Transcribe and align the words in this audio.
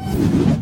Hit 0.00 0.59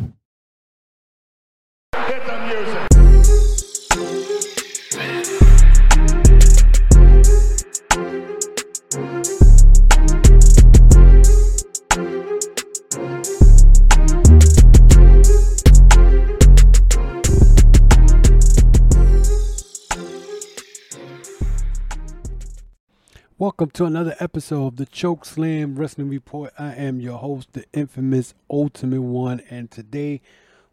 Welcome 23.58 23.72
to 23.72 23.84
another 23.86 24.14
episode 24.20 24.66
of 24.68 24.76
the 24.76 24.86
Chokeslam 24.86 25.76
Wrestling 25.76 26.08
Report. 26.08 26.52
I 26.56 26.74
am 26.74 27.00
your 27.00 27.18
host, 27.18 27.54
the 27.54 27.64
infamous 27.72 28.32
Ultimate 28.48 29.02
One, 29.02 29.42
and 29.50 29.68
today 29.68 30.20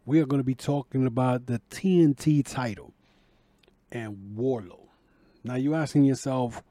we 0.04 0.20
are 0.20 0.24
going 0.24 0.38
to 0.38 0.44
be 0.44 0.54
talking 0.54 1.04
about 1.04 1.46
the 1.46 1.60
TNT 1.68 2.46
title 2.46 2.92
and 3.90 4.36
Wardlow. 4.38 4.86
Now, 5.42 5.56
you're 5.56 5.74
asking 5.74 6.04
yourself, 6.04 6.62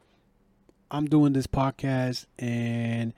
I'm 0.89 1.05
doing 1.07 1.33
this 1.33 1.47
podcast 1.47 2.27
and 2.39 3.13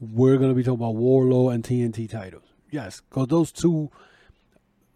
we're 0.00 0.36
going 0.36 0.50
to 0.50 0.56
be 0.56 0.64
talking 0.64 0.84
about 0.84 0.96
Wardlow 0.96 1.54
and 1.54 1.62
TNT 1.62 2.10
titles. 2.10 2.42
Yes, 2.72 3.02
because 3.08 3.28
those 3.28 3.52
two 3.52 3.88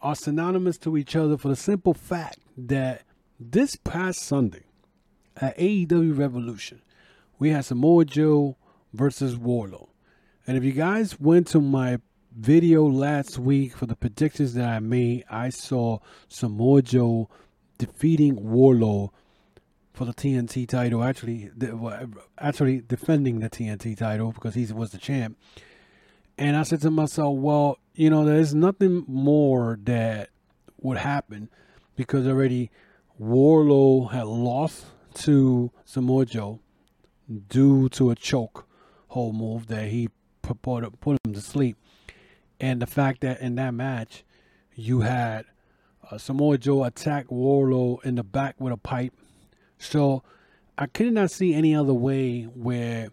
are 0.03 0.17
synonymous 0.17 0.79
to 0.79 0.97
each 0.97 1.15
other 1.15 1.39
for 1.39 1.47
the 1.47 1.55
simple 1.55 1.95
fact 1.95 2.41
that 2.59 3.03
this 3.39 3.77
past 3.77 4.19
Sunday 4.19 4.65
at 5.37 5.57
AEW 5.57 6.19
Revolution, 6.19 6.83
we 7.39 7.51
had 7.51 7.65
Samoa 7.65 8.05
Joe 8.05 8.57
versus 8.93 9.37
Wardlow. 9.37 9.89
And 10.47 10.57
if 10.57 10.65
you 10.65 10.73
guys 10.73 11.19
went 11.21 11.49
to 11.49 11.61
my 11.61 11.99
video 12.37 12.85
last 12.85 13.39
week 13.39 13.77
for 13.77 13.87
the 13.87 13.97
predictions 13.97 14.55
that 14.55 14.69
I 14.69 14.81
made, 14.81 15.25
I 15.31 15.49
saw 15.51 15.99
Samoa 16.29 16.83
Joe 16.83 17.29
defeating 17.79 18.37
Wardlow 18.37 19.11
for 19.93 20.05
the 20.05 20.15
TNT 20.15 20.69
title. 20.69 21.03
Actually, 21.03 21.51
actually 22.39 22.81
defending 22.81 23.41
the 23.41 23.51
TNT 23.51 23.97
title 23.97 24.33
because 24.33 24.55
he 24.55 24.67
was 24.73 24.91
the 24.91 24.99
champ. 24.99 25.37
And 26.39 26.57
I 26.57 26.63
said 26.63 26.83
to 26.83 26.91
myself, 26.91 27.37
well, 27.37 27.79
you 27.95 28.11
know, 28.11 28.25
there's 28.25 28.55
nothing 28.55 29.05
more 29.09 29.79
that 29.85 30.29
would 30.81 30.99
happen 30.99 31.49
because 31.97 32.27
already 32.27 32.71
Wardlow 33.21 34.13
had 34.13 34.27
lost 34.27 34.85
to 35.15 35.73
Samoa 35.87 36.27
Joe 36.27 36.61
due 37.49 37.89
to 37.91 38.11
a 38.11 38.15
choke 38.15 38.67
hold 39.09 39.35
move 39.35 39.67
that 39.69 39.89
he 39.89 40.09
put, 40.43 40.63
put, 40.63 40.85
him 41.25 41.33
to 41.33 41.41
sleep. 41.41 41.77
And 42.61 42.81
the 42.81 42.87
fact 42.87 43.21
that 43.23 43.41
in 43.41 43.57
that 43.57 43.75
match, 43.75 44.25
you 44.75 45.01
had 45.01 45.47
uh, 46.11 46.19
Samoa 46.19 46.59
Joe 46.59 46.85
attack 46.85 47.27
Wardlow 47.27 48.05
in 48.05 48.15
the 48.15 48.23
back 48.23 48.57
with 48.59 48.73
a 48.73 48.77
pipe. 48.77 49.13
So 49.79 50.23
I 50.79 50.87
could 50.87 51.13
not 51.13 51.31
see 51.31 51.55
any 51.55 51.75
other 51.75 51.95
way 51.95 52.43
where 52.43 53.09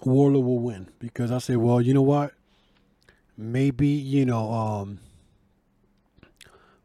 Wardlow 0.00 0.44
will 0.44 0.58
win 0.58 0.88
because 0.98 1.30
I 1.30 1.38
say, 1.38 1.56
well, 1.56 1.80
you 1.80 1.94
know 1.94 2.02
what? 2.02 2.32
Maybe, 3.36 3.88
you 3.88 4.24
know, 4.24 4.52
um, 4.52 5.00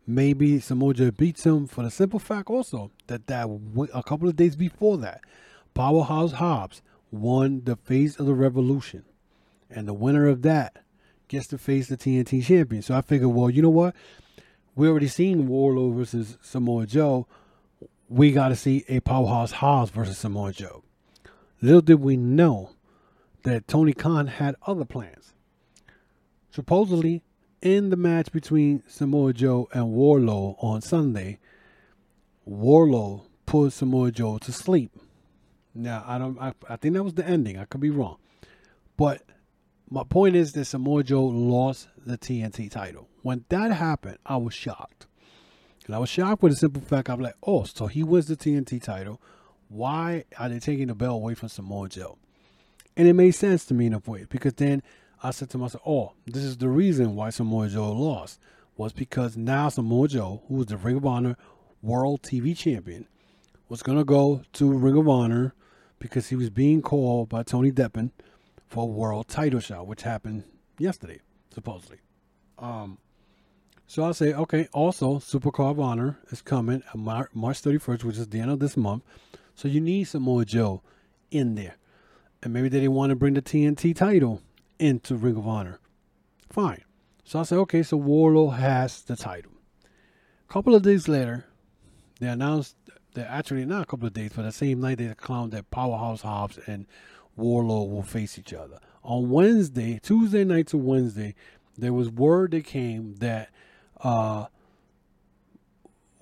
maybe 0.08 0.60
Samoa 0.60 0.94
Joe 0.96 1.12
beats 1.12 1.46
him 1.46 1.68
for 1.68 1.84
the 1.84 1.92
simple 1.92 2.20
fact 2.20 2.50
also 2.50 2.92
that 3.08 3.28
that 3.28 3.48
a 3.94 4.04
couple 4.04 4.28
of 4.28 4.36
days 4.36 4.56
before 4.56 4.98
that, 4.98 5.22
Powerhouse 5.74 6.34
Hobbs 6.34 6.82
won 7.12 7.64
the 7.64 7.76
face 7.76 8.20
of 8.20 8.26
the 8.26 8.34
revolution. 8.34 9.04
And 9.70 9.88
the 9.88 9.94
winner 9.94 10.28
of 10.28 10.42
that 10.44 10.84
gets 11.28 11.48
to 11.48 11.58
face 11.58 11.88
the 11.88 11.98
TNT 11.98 12.44
champion. 12.44 12.82
So 12.82 12.96
I 12.96 13.02
figured, 13.02 13.30
well, 13.30 13.50
you 13.50 13.62
know 13.62 13.70
what? 13.70 13.96
We 14.76 14.88
already 14.88 15.08
seen 15.08 15.48
Wardlow 15.48 15.96
versus 15.96 16.38
Samoa 16.42 16.86
Joe. 16.86 17.28
We 18.08 18.32
got 18.32 18.50
to 18.50 18.56
see 18.56 18.86
a 18.88 19.00
Powerhouse 19.02 19.54
Hobbs 19.54 19.92
versus 19.92 20.18
Samoa 20.18 20.54
Joe. 20.54 20.84
Little 21.62 21.82
did 21.82 22.00
we 22.00 22.18
know 22.18 22.72
that 23.44 23.68
Tony 23.68 23.94
Khan 23.94 24.28
had 24.28 24.56
other 24.66 24.86
plans. 24.86 25.34
Supposedly, 26.52 27.24
in 27.62 27.90
the 27.90 27.98
match 27.98 28.32
between 28.32 28.84
Samoa 28.88 29.34
Joe 29.34 29.68
and 29.74 29.88
Wardlow 29.88 30.56
on 30.64 30.82
Sunday, 30.82 31.40
Wardlow 32.50 33.26
put 33.46 33.74
Samoa 33.74 34.12
Joe 34.12 34.38
to 34.40 34.52
sleep. 34.52 34.92
Now 35.80 36.04
I 36.06 36.18
don't. 36.18 36.38
I, 36.40 36.54
I 36.68 36.76
think 36.76 36.96
that 36.96 37.04
was 37.04 37.14
the 37.14 37.26
ending. 37.26 37.58
I 37.58 37.66
could 37.66 37.80
be 37.80 37.90
wrong, 37.90 38.18
but 38.98 39.24
my 39.90 40.04
point 40.04 40.36
is 40.36 40.52
that 40.54 40.66
Samoa 40.66 41.04
Joe 41.04 41.24
lost 41.24 41.88
the 42.06 42.18
TNT 42.18 42.70
title. 42.70 43.08
When 43.22 43.46
that 43.50 43.72
happened, 43.72 44.18
I 44.26 44.38
was 44.38 44.54
shocked, 44.54 45.08
and 45.86 45.96
I 45.96 46.00
was 46.00 46.10
shocked 46.10 46.44
with 46.44 46.52
the 46.52 46.58
simple 46.58 46.82
fact 46.82 47.10
I'm 47.10 47.22
like, 47.22 47.36
oh, 47.44 47.64
so 47.64 47.88
he 47.88 48.04
wins 48.04 48.28
the 48.28 48.36
TNT 48.36 48.82
title. 48.82 49.22
Why 49.70 50.26
are 50.38 50.50
they 50.50 50.60
taking 50.60 50.88
the 50.88 50.96
belt 50.96 51.16
away 51.16 51.34
from 51.34 51.48
Samoa 51.48 51.88
Joe? 51.88 52.18
And 52.98 53.08
it 53.08 53.14
made 53.14 53.32
sense 53.32 53.64
to 53.66 53.74
me 53.74 53.86
in 53.86 53.94
a 53.94 54.00
way 54.00 54.26
because 54.30 54.56
then 54.56 54.84
I 55.24 55.32
said 55.32 55.50
to 55.52 55.58
myself, 55.58 55.84
oh, 55.86 56.12
this 56.26 56.44
is 56.44 56.58
the 56.58 56.68
reason 56.68 57.16
why 57.16 57.30
Samoa 57.30 57.70
Joe 57.70 57.94
lost 57.94 58.40
was 58.76 58.92
because 58.92 59.38
now 59.38 59.70
Samoa 59.70 60.10
Joe, 60.10 60.42
who 60.48 60.56
was 60.56 60.68
the 60.68 60.78
Ring 60.78 60.98
of 60.98 61.06
Honor 61.06 61.38
World 61.82 62.22
TV 62.22 62.58
Champion, 62.58 63.08
was 63.70 63.82
gonna 63.82 64.04
go 64.04 64.42
to 64.54 64.72
Ring 64.72 64.98
of 64.98 65.08
Honor 65.08 65.54
because 66.00 66.30
he 66.30 66.36
was 66.36 66.50
being 66.50 66.82
called 66.82 67.30
by 67.30 67.44
Tony 67.44 67.72
Deppen 67.72 68.12
for 68.68 68.84
a 68.84 68.88
world 68.88 69.28
title 69.28 69.60
shot, 69.60 69.88
which 69.88 70.04
happened 70.04 70.44
yesterday, 70.78 71.20
supposedly. 71.54 71.98
Um, 72.58 72.98
so 73.88 74.06
I 74.06 74.12
say, 74.12 74.34
okay, 74.34 74.68
also 74.72 75.16
Supercard 75.16 75.72
of 75.72 75.80
Honor 75.80 76.20
is 76.30 76.42
coming 76.42 76.84
Mar- 76.96 77.30
March 77.34 77.62
31st, 77.62 78.04
which 78.04 78.18
is 78.18 78.28
the 78.28 78.40
end 78.40 78.52
of 78.52 78.60
this 78.60 78.78
month. 78.78 79.04
So 79.56 79.68
you 79.68 79.82
need 79.82 80.06
some 80.06 80.24
more 80.24 80.46
Joe 80.46 80.82
in 81.32 81.56
there. 81.56 81.76
And 82.42 82.54
maybe 82.54 82.70
they 82.70 82.80
didn't 82.80 82.94
want 82.94 83.10
to 83.10 83.16
bring 83.16 83.34
the 83.34 83.42
TNT 83.42 83.96
title 83.96 84.42
into 84.78 85.16
Ring 85.16 85.36
of 85.36 85.48
Honor. 85.48 85.80
Fine. 86.50 86.84
So 87.24 87.40
I 87.40 87.44
said, 87.44 87.58
okay, 87.60 87.84
so 87.84 88.00
Wardlow 88.00 88.56
has 88.56 89.02
the 89.02 89.16
title. 89.16 89.52
A 90.48 90.54
couple 90.54 90.74
of 90.74 90.82
days 90.82 91.08
later, 91.08 91.46
they 92.20 92.28
announced 92.28 92.76
that 93.14 93.30
actually 93.30 93.66
not 93.66 93.84
a 93.84 93.86
couple 93.86 94.08
of 94.08 94.14
days, 94.14 94.32
but 94.36 94.44
the 94.44 94.52
same 94.52 94.82
night 94.82 94.98
they 94.98 95.06
announced 95.06 95.52
that 95.52 95.72
Powerhouse 95.72 96.22
Hobbs 96.22 96.60
and 96.68 96.86
Wardlow 97.38 97.90
will 97.90 98.04
face 98.04 98.38
each 98.38 98.54
other. 98.54 98.80
On 99.04 99.30
Wednesday, 99.30 100.00
Tuesday 100.02 100.44
night 100.44 100.68
to 100.68 100.78
Wednesday, 100.78 101.36
there 101.78 101.94
was 101.94 102.10
word 102.10 102.52
that 102.52 102.66
came 102.66 103.16
that 103.16 103.50
uh, 104.02 104.46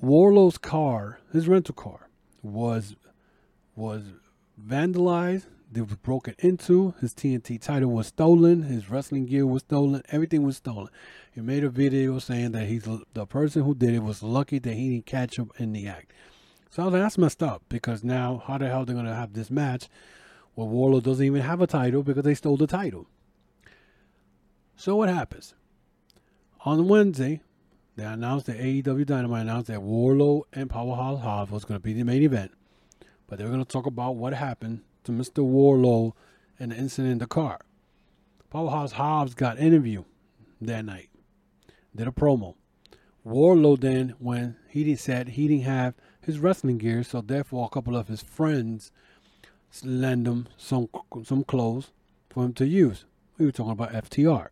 Wardlow's 0.02 0.58
car, 0.58 1.20
his 1.34 1.48
rental 1.48 1.76
car, 1.76 2.10
was 2.42 2.96
was 3.76 4.04
vandalized. 4.64 5.46
It 5.76 5.82
was 5.82 5.98
broken 5.98 6.34
into. 6.40 6.94
His 7.02 7.14
TNT 7.14 7.62
title 7.62 7.92
was 7.92 8.08
stolen. 8.08 8.64
His 8.64 8.90
wrestling 8.90 9.26
gear 9.26 9.46
was 9.46 9.64
stolen. 9.64 10.02
Everything 10.10 10.44
was 10.44 10.58
stolen. 10.58 10.88
He 11.32 11.42
made 11.42 11.64
a 11.64 11.70
video 11.70 12.20
saying 12.20 12.54
that 12.54 12.68
he's 12.68 12.88
the 13.14 13.26
person 13.26 13.64
who 13.64 13.76
did 13.76 13.94
it 13.94 14.02
was 14.02 14.24
lucky 14.24 14.60
that 14.60 14.74
he 14.74 14.92
didn't 14.92 15.06
catch 15.06 15.38
him 15.38 15.52
in 15.58 15.74
the 15.74 15.88
act. 15.88 16.14
So 16.78 16.92
that's 16.92 17.18
messed 17.18 17.42
up 17.42 17.64
because 17.70 18.04
now 18.04 18.44
how 18.46 18.60
the 18.60 18.68
hell 18.68 18.86
they're 18.86 18.96
gonna 18.96 19.16
have 19.16 19.34
this 19.34 19.50
match 19.50 19.90
where 20.54 20.68
Wardlow 20.68 21.02
doesn't 21.02 21.26
even 21.26 21.42
have 21.42 21.60
a 21.60 21.66
title 21.66 22.04
because 22.04 22.24
they 22.24 22.36
stole 22.36 22.56
the 22.56 22.68
title. 22.68 23.08
So 24.76 24.96
what 24.96 25.10
happens? 25.10 25.56
On 26.66 26.88
Wednesday, 26.88 27.42
they 27.96 28.04
announced 28.04 28.46
that 28.46 28.60
AEW 28.60 29.08
Dynamite 29.08 29.42
announced 29.42 29.70
that 29.70 29.80
Wardlow 29.80 30.44
and 30.54 30.70
Powerhouse 30.70 31.22
Hobbs 31.22 31.50
was 31.50 31.66
going 31.66 31.80
to 31.80 31.84
be 31.84 31.94
the 31.94 32.04
main 32.04 32.22
event, 32.22 32.52
but 33.26 33.40
they 33.40 33.44
were 33.44 33.50
going 33.50 33.66
to 33.66 33.68
talk 33.68 33.88
about 33.88 34.16
what 34.16 34.36
happened 34.36 34.82
to 35.06 35.12
Mr. 35.12 35.44
Wardlow 35.44 36.14
and 36.60 36.72
the 36.72 36.76
incident 36.76 37.14
in 37.14 37.18
the 37.18 37.26
car. 37.26 37.62
Powerhouse 38.52 38.92
Hobbs 38.92 39.34
got 39.34 39.58
interview 39.58 40.04
that 40.62 40.86
night, 40.86 41.10
did 41.96 42.08
a 42.08 42.12
promo. 42.12 42.54
Wardlow 43.26 43.80
then, 43.80 44.14
when 44.20 44.58
he 44.70 44.96
said 44.96 45.30
he 45.30 45.48
didn't 45.48 45.64
have 45.64 45.96
his 46.28 46.40
wrestling 46.40 46.78
gear, 46.78 47.04
so 47.04 47.22
therefore 47.22 47.66
a 47.66 47.70
couple 47.70 47.96
of 47.96 48.10
his 48.10 48.22
friends 48.22 48.92
lend 49.84 50.28
him 50.28 50.48
some 50.58 50.90
some 51.24 51.44
clothes 51.44 51.90
for 52.30 52.44
him 52.44 52.54
to 52.54 52.68
use. 52.68 53.06
We 53.38 53.46
were 53.46 53.52
talking 53.52 53.72
about 53.72 53.94
FTR. 53.94 54.50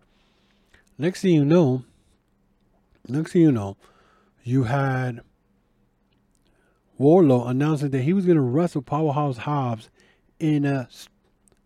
Next 0.97 1.21
thing 1.21 1.33
you 1.33 1.43
know, 1.43 1.83
next 3.07 3.33
thing 3.33 3.41
you 3.41 3.51
know, 3.51 3.75
you 4.43 4.63
had 4.63 5.19
Wardlow 6.97 7.49
announcing 7.49 7.89
that 7.89 8.03
he 8.03 8.13
was 8.13 8.25
going 8.25 8.37
to 8.37 8.41
wrestle 8.41 8.81
Powerhouse 8.81 9.39
Hobbs 9.39 9.89
in 10.39 10.63
a 10.63 10.87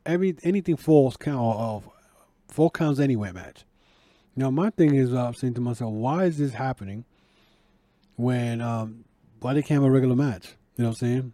every 0.07 0.35
anything 0.41 0.75
falls 0.75 1.17
count 1.17 1.59
of 1.59 1.87
four 2.47 2.71
counts 2.71 2.99
anywhere 2.99 3.31
match. 3.31 3.63
Now 4.35 4.49
my 4.49 4.71
thing 4.71 4.95
is, 4.95 5.13
uh, 5.13 5.27
I'm 5.27 5.35
saying 5.35 5.53
to 5.53 5.61
myself, 5.61 5.93
why 5.93 6.23
is 6.23 6.39
this 6.39 6.53
happening 6.53 7.05
when 8.15 8.59
um, 8.59 9.05
why 9.41 9.53
they 9.53 9.61
can't 9.61 9.81
have 9.81 9.89
a 9.89 9.91
regular 9.91 10.15
match? 10.15 10.55
You 10.75 10.83
know 10.83 10.89
what 10.89 11.01
I'm 11.01 11.07
saying? 11.07 11.33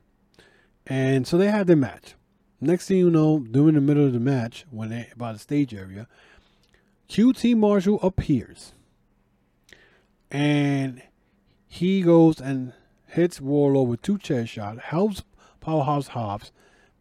And 0.87 1.27
so 1.27 1.37
they 1.37 1.49
had 1.49 1.67
their 1.67 1.75
match. 1.75 2.15
Next 2.61 2.87
thing 2.87 2.97
you 2.97 3.09
know, 3.09 3.39
during 3.39 3.75
the 3.75 3.81
middle 3.81 4.05
of 4.05 4.13
the 4.13 4.19
match, 4.19 4.65
when 4.71 4.89
they 4.89 5.09
by 5.17 5.33
the 5.33 5.39
stage 5.39 5.73
area, 5.73 6.07
QT 7.09 7.55
Marshall 7.57 7.99
appears 8.01 8.73
and 10.31 11.01
he 11.67 12.01
goes 12.01 12.39
and 12.39 12.73
hits 13.07 13.39
Wardlow 13.39 13.85
with 13.85 14.01
two 14.01 14.17
chair 14.17 14.45
shots, 14.45 14.79
helps 14.85 15.23
Powerhouse 15.59 16.09
Hobbs 16.09 16.51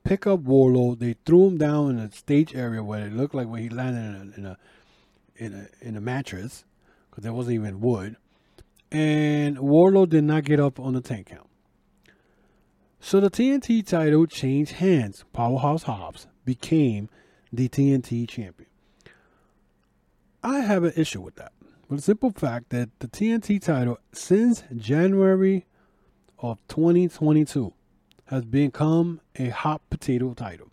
pick 0.02 0.26
up 0.26 0.40
Wardlow. 0.40 0.98
They 0.98 1.16
threw 1.24 1.48
him 1.48 1.58
down 1.58 1.90
in 1.90 1.98
a 1.98 2.10
stage 2.10 2.54
area 2.54 2.82
where 2.82 3.06
it 3.06 3.12
looked 3.12 3.34
like 3.34 3.48
when 3.48 3.62
he 3.62 3.68
landed 3.68 4.14
in 4.14 4.14
a 4.16 4.38
in 4.38 4.46
a 4.46 4.58
in 5.36 5.54
a, 5.54 5.86
in 5.86 5.96
a 5.96 6.00
mattress 6.00 6.64
because 7.10 7.24
there 7.24 7.32
wasn't 7.32 7.54
even 7.54 7.80
wood. 7.80 8.16
And 8.90 9.56
Wardlow 9.58 10.08
did 10.08 10.24
not 10.24 10.44
get 10.44 10.60
up 10.60 10.78
on 10.78 10.94
the 10.94 11.00
10 11.00 11.24
count. 11.24 11.48
So 13.00 13.20
the 13.20 13.30
TNT 13.30 13.86
title 13.86 14.26
changed 14.26 14.72
hands. 14.72 15.24
Powerhouse 15.32 15.82
Hobbs 15.82 16.26
became 16.44 17.10
the 17.52 17.68
TNT 17.68 18.28
champion. 18.28 18.68
I 20.42 20.60
have 20.60 20.84
an 20.84 20.92
issue 20.96 21.20
with 21.20 21.36
that. 21.36 21.52
The 21.90 22.00
simple 22.00 22.30
fact 22.30 22.70
that 22.70 22.90
the 23.00 23.08
TNT 23.08 23.62
title 23.62 23.98
since 24.12 24.64
January 24.74 25.66
of 26.38 26.58
2022 26.68 27.72
has 28.26 28.44
become 28.44 29.20
a 29.36 29.48
hot 29.50 29.82
potato 29.90 30.34
title. 30.34 30.68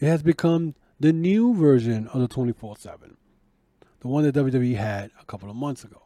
It 0.00 0.06
has 0.06 0.22
become 0.22 0.74
the 1.00 1.12
new 1.12 1.54
version 1.54 2.08
of 2.08 2.20
the 2.20 2.28
24 2.28 2.76
7, 2.76 3.16
the 4.00 4.08
one 4.08 4.24
that 4.24 4.34
WWE 4.34 4.76
had 4.76 5.10
a 5.20 5.24
couple 5.24 5.50
of 5.50 5.56
months 5.56 5.84
ago. 5.84 6.03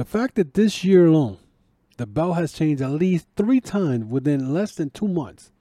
The 0.00 0.06
fact 0.06 0.36
that 0.36 0.54
this 0.54 0.82
year 0.82 1.04
alone, 1.04 1.36
the 1.98 2.06
belt 2.06 2.36
has 2.36 2.54
changed 2.54 2.80
at 2.80 2.92
least 2.92 3.26
three 3.36 3.60
times 3.60 4.06
within 4.06 4.54
less 4.54 4.74
than 4.74 4.88
two 4.88 5.06
months. 5.06 5.52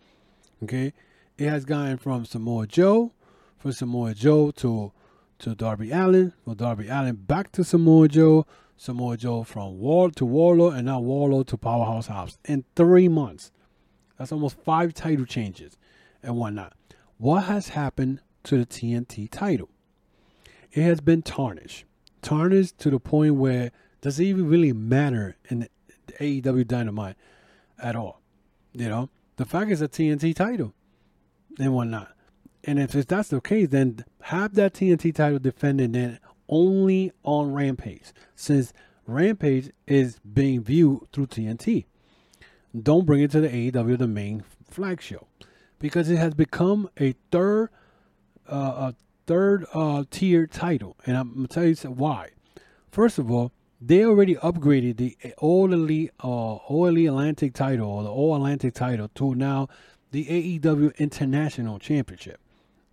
Okay, 0.64 0.94
it 1.38 1.50
has 1.50 1.66
gone 1.66 1.98
from 1.98 2.24
Samoa 2.24 2.66
Joe, 2.66 3.12
from 3.58 3.74
Samoa 3.74 4.14
Joe 4.14 4.52
to 4.52 4.94
to 5.40 5.56
Darby 5.56 5.92
Allin, 5.92 6.32
from 6.46 6.56
Darby 6.56 6.88
Allin 6.88 7.18
back 7.18 7.52
to 7.52 7.66
Samoa 7.66 8.08
Joe, 8.08 8.46
Samoa 8.78 9.18
Joe 9.18 9.44
from 9.44 9.78
Wall 9.78 10.10
to 10.12 10.24
Wardlow, 10.24 10.74
and 10.74 10.86
now 10.86 11.02
Wardlow 11.02 11.46
to 11.48 11.58
Powerhouse 11.58 12.08
Hobbs 12.08 12.38
in 12.46 12.64
three 12.78 13.10
months. 13.10 13.52
That's 14.18 14.32
almost 14.32 14.56
five 14.64 14.94
title 14.94 15.26
changes 15.26 15.78
and 16.24 16.38
whatnot. 16.38 16.72
What 17.18 17.44
has 17.44 17.68
happened 17.68 18.22
to 18.44 18.58
the 18.58 18.66
TNT 18.66 19.30
title? 19.30 19.68
It 20.72 20.84
has 20.84 21.02
been 21.02 21.24
tarnished, 21.24 21.84
tarnished 22.22 22.78
to 22.78 22.90
the 22.90 23.02
point 23.02 23.36
where 23.36 23.74
does 24.02 24.20
it 24.20 24.26
even 24.26 24.48
really 24.48 24.74
matter 24.74 25.38
in 25.50 25.68
the 26.08 26.14
AEW 26.14 26.68
Dynamite 26.68 27.16
at 27.78 27.96
all? 27.96 28.22
You 28.74 28.90
know, 28.90 29.10
the 29.38 29.46
fact 29.46 29.72
is 29.72 29.82
a 29.82 29.88
TNT 29.88 30.36
title 30.36 30.74
and 31.60 31.74
whatnot. 31.74 32.14
And 32.64 32.80
if 32.80 32.92
that's 32.92 33.30
the 33.30 33.42
case, 33.42 33.70
then 33.70 34.04
have 34.24 34.56
that 34.56 34.74
TNT 34.74 35.14
title 35.14 35.40
defended 35.40 35.94
then 35.94 36.20
only 36.48 37.12
on 37.24 37.54
Rampage, 37.54 38.12
since 38.36 38.74
Rampage 39.06 39.72
is 39.88 40.20
being 40.20 40.62
viewed 40.62 41.12
through 41.12 41.28
TNT. 41.28 41.86
Don't 42.80 43.06
bring 43.06 43.22
it 43.22 43.32
to 43.32 43.42
the 43.42 43.50
AEW, 43.50 43.98
the 43.98 44.08
main 44.08 44.44
flag 44.70 45.02
show, 45.02 45.28
because 45.80 46.10
it 46.10 46.18
has 46.18 46.34
become 46.34 46.90
a 47.00 47.16
third, 47.32 47.70
uh, 48.52 48.92
a 48.92 48.96
third 49.26 49.66
uh, 49.74 50.04
tier 50.12 50.46
title, 50.46 50.98
and 51.06 51.18
I'm 51.18 51.34
gonna 51.34 51.48
tell 51.48 51.66
you 51.66 51.76
why. 51.76 52.30
First 52.92 53.18
of 53.20 53.32
all, 53.32 53.52
they 53.82 54.04
already 54.04 54.36
upgraded 54.36 54.98
the 54.98 55.18
All 55.38 55.72
Elite, 55.72 56.12
uh, 56.24 56.28
All 56.28 56.88
Elite 56.88 57.08
Atlantic 57.08 57.54
title 57.54 57.90
or 57.90 58.04
the 58.04 58.12
All 58.12 58.36
Atlantic 58.36 58.74
title 58.74 59.10
to 59.16 59.36
now 59.36 59.68
the 60.12 60.26
AEW 60.26 60.98
International 60.98 61.80
Championship 61.80 62.40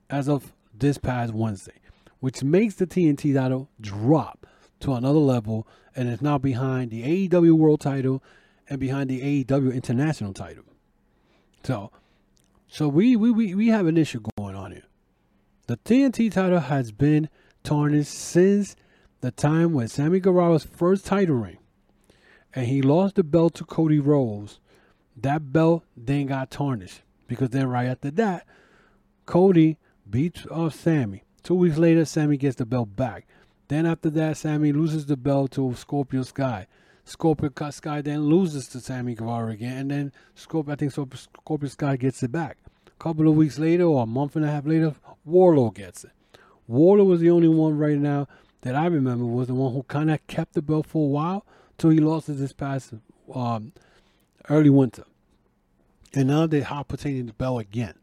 as 0.09 0.29
of 0.29 0.53
this 0.73 0.99
past 0.99 1.33
Wednesday, 1.33 1.81
which 2.21 2.45
makes 2.45 2.75
the 2.75 2.87
TNT 2.87 3.35
title 3.35 3.69
drop 3.81 4.47
to 4.81 4.93
another 4.93 5.19
level 5.19 5.67
and 5.95 6.09
is 6.09 6.23
now 6.23 6.39
behind 6.39 6.91
the 6.91 7.29
AEW 7.29 7.53
World 7.53 7.81
title 7.81 8.23
and 8.69 8.79
behind 8.79 9.09
the 9.11 9.45
AEW 9.45 9.75
International 9.75 10.33
title. 10.33 10.65
So, 11.65 11.91
so 12.69 12.87
we 12.89 13.17
we, 13.17 13.31
we, 13.31 13.55
we 13.55 13.69
have 13.69 13.87
an 13.87 13.97
issue 13.97 14.21
going 14.39 14.55
on 14.55 14.73
here. 14.73 14.85
The 15.67 15.79
TNT 15.79 16.31
title 16.31 16.61
has 16.61 16.93
been 16.93 17.29
tarnished 17.65 18.13
since 18.13 18.77
the 19.27 19.33
time 19.33 19.73
when 19.73 19.89
Sammy 19.89 20.21
Guevara's 20.21 20.63
first 20.63 21.05
title 21.05 21.35
reign, 21.35 21.59
and 22.55 22.67
he 22.69 22.81
lost 22.81 23.17
the 23.17 23.25
belt 23.25 23.55
to 23.55 23.65
Cody 23.65 23.99
Rhodes. 23.99 24.61
That 25.17 25.53
belt 25.53 25.83
then 25.97 26.27
got 26.27 26.53
tarnished 26.53 27.03
because 27.27 27.51
then 27.51 27.67
right 27.67 27.89
after 27.89 28.13
that, 28.13 28.47
Cody 29.25 29.79
beats 30.09 30.47
up 30.49 30.75
Sammy. 30.75 31.25
Two 31.43 31.57
weeks 31.57 31.77
later, 31.77 32.05
Sammy 32.05 32.37
gets 32.37 32.55
the 32.55 32.67
belt 32.67 32.95
back. 32.95 33.27
Then 33.67 33.85
after 33.85 34.11
that, 34.11 34.37
Sammy 34.37 34.73
loses 34.73 35.07
the 35.07 35.17
belt 35.17 35.51
to 35.53 35.75
Scorpio 35.75 36.23
Sky. 36.23 36.69
Scorpio 37.05 37.51
Sky 37.71 38.03
then 38.03 38.27
loses 38.27 38.69
to 38.69 38.81
Sammy 38.81 39.17
Guevara 39.17 39.51
again, 39.51 39.77
and 39.79 39.91
then 39.91 40.13
Scorpio, 40.37 40.73
I 40.73 40.77
think 40.77 40.93
Scorpio 40.93 41.69
Sky 41.69 41.97
gets 41.97 42.23
it 42.23 42.31
back. 42.31 42.59
A 42.87 43.03
couple 43.03 43.27
of 43.27 43.35
weeks 43.35 43.59
later, 43.59 43.85
or 43.87 44.05
a 44.05 44.07
month 44.07 44.37
and 44.37 44.45
a 44.45 44.49
half 44.49 44.67
later, 44.67 44.95
Wardlow 45.29 45.75
gets 45.75 46.05
it. 46.05 46.13
Wardlow 46.71 47.07
was 47.07 47.21
the 47.21 47.31
only 47.31 47.49
one 47.49 47.77
right 47.77 47.99
now 47.99 48.29
that 48.67 48.75
I 48.75 48.87
remember 48.87 49.25
was 49.25 49.49
the 49.49 49.55
one 49.55 49.73
who 49.73 49.83
kind 49.85 50.11
of 50.11 50.27
kept 50.27 50.55
the 50.55 50.63
belt 50.63 50.87
for 50.87 51.05
a 51.05 51.09
while 51.09 51.47
till 51.79 51.91
he 51.91 51.99
lost 51.99 52.29
it 52.29 52.35
this 52.35 52.53
past 52.53 52.95
um, 53.33 53.73
early 54.49 54.71
winter. 54.71 55.05
And 56.15 56.29
now 56.29 56.47
they're 56.47 56.65
hot 56.65 56.89
potatoing 56.89 57.27
the 57.27 57.33
belt 57.33 57.61
again. 57.61 57.95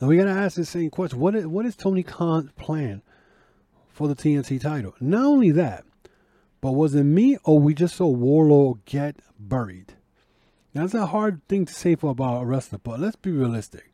Now 0.00 0.08
we 0.08 0.16
got 0.16 0.24
to 0.24 0.30
ask 0.30 0.56
the 0.56 0.64
same 0.64 0.90
question: 0.90 1.18
What 1.18 1.34
is 1.34 1.46
what 1.46 1.66
is 1.66 1.76
Tony 1.76 2.02
Khan's 2.02 2.52
plan 2.52 3.02
for 3.88 4.08
the 4.08 4.14
TNT 4.14 4.60
title? 4.60 4.94
Not 5.00 5.24
only 5.24 5.50
that, 5.52 5.84
but 6.60 6.72
was 6.72 6.94
it 6.94 7.04
me 7.04 7.38
or 7.44 7.58
we 7.58 7.74
just 7.74 7.96
saw 7.96 8.14
Wardlow 8.14 8.78
get 8.84 9.16
buried? 9.38 9.94
Now, 10.74 10.82
that's 10.82 10.94
a 10.94 11.06
hard 11.06 11.40
thing 11.48 11.66
to 11.66 11.74
say 11.74 11.96
for 11.96 12.10
about 12.10 12.42
a 12.42 12.46
wrestler, 12.46 12.78
but 12.78 13.00
let's 13.00 13.16
be 13.16 13.32
realistic. 13.32 13.92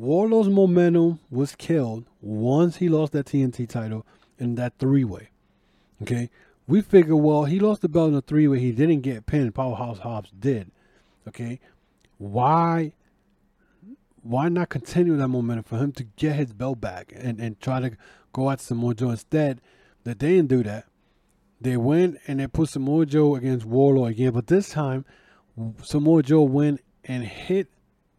Wardlow's 0.00 0.48
momentum 0.48 1.20
was 1.30 1.54
killed 1.54 2.06
once 2.20 2.76
he 2.76 2.88
lost 2.88 3.12
that 3.12 3.26
TNT 3.26 3.68
title 3.68 4.06
in 4.38 4.54
that 4.56 4.78
three 4.78 5.04
way. 5.04 5.30
Okay, 6.02 6.30
we 6.66 6.80
figure 6.80 7.16
well 7.16 7.44
he 7.44 7.58
lost 7.58 7.82
the 7.82 7.88
belt 7.88 8.10
in 8.10 8.16
a 8.16 8.20
three 8.20 8.48
way. 8.48 8.58
He 8.58 8.72
didn't 8.72 9.00
get 9.00 9.26
pinned. 9.26 9.54
Powerhouse 9.54 9.98
Hobbs 9.98 10.30
did. 10.38 10.70
Okay, 11.28 11.60
why? 12.18 12.92
Why 14.22 14.48
not 14.48 14.70
continue 14.70 15.16
that 15.16 15.28
momentum 15.28 15.64
for 15.64 15.76
him 15.76 15.92
to 15.92 16.04
get 16.04 16.36
his 16.36 16.54
belt 16.54 16.80
back 16.80 17.12
and, 17.14 17.38
and 17.38 17.60
try 17.60 17.80
to 17.80 17.96
go 18.32 18.50
at 18.50 18.60
Samoa 18.60 18.94
Joe 18.94 19.10
instead? 19.10 19.60
That 20.04 20.18
they 20.18 20.36
didn't 20.36 20.48
do 20.48 20.62
that. 20.62 20.86
They 21.60 21.76
went 21.76 22.18
and 22.26 22.40
they 22.40 22.46
put 22.46 22.70
Samoa 22.70 23.06
Joe 23.06 23.36
against 23.36 23.66
Wardlow 23.66 24.08
again, 24.08 24.32
but 24.32 24.46
this 24.46 24.70
time 24.70 25.04
Samoa 25.82 26.22
Joe 26.22 26.42
went 26.42 26.80
and 27.04 27.24
hit 27.24 27.68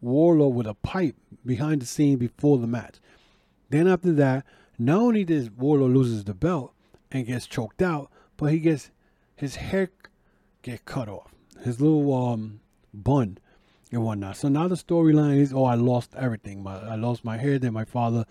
Wardlow 0.02 0.52
with 0.52 0.66
a 0.66 0.74
pipe 0.74 1.16
behind 1.44 1.82
the 1.82 1.86
scene 1.86 2.18
before 2.18 2.58
the 2.58 2.66
match. 2.66 2.96
Then 3.70 3.88
after 3.88 4.12
that, 4.12 4.44
not 4.78 5.00
only 5.00 5.24
does 5.24 5.48
Wardlow 5.48 5.92
loses 5.92 6.24
the 6.24 6.34
belt 6.34 6.72
and 7.10 7.26
gets 7.26 7.46
choked 7.46 7.82
out, 7.82 8.10
but 8.36 8.46
he 8.46 8.58
gets 8.58 8.90
his 9.34 9.56
hair 9.56 9.90
get 10.62 10.84
cut 10.84 11.08
off, 11.08 11.34
his 11.62 11.80
little 11.80 12.12
um 12.14 12.60
bun 12.92 13.38
and 13.92 14.04
whatnot. 14.04 14.36
So 14.36 14.48
now 14.48 14.68
the 14.68 14.74
storyline 14.74 15.38
is, 15.38 15.52
oh, 15.52 15.64
I 15.64 15.74
lost 15.74 16.14
everything. 16.16 16.62
My, 16.62 16.76
I 16.76 16.96
lost 16.96 17.24
my 17.24 17.36
hair. 17.36 17.58
Then 17.58 17.72
my 17.72 17.84
father 17.84 18.26